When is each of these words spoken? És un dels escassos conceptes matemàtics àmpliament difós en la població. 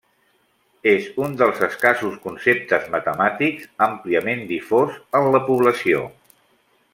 És 0.91 1.09
un 1.25 1.35
dels 1.41 1.59
escassos 1.67 2.15
conceptes 2.23 2.87
matemàtics 2.95 3.69
àmpliament 3.89 4.43
difós 4.53 4.97
en 5.21 5.31
la 5.37 5.43
població. 5.51 6.03